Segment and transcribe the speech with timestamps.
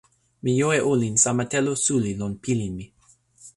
[0.43, 2.85] mi jo e olin sama telo suli lon pilin mi.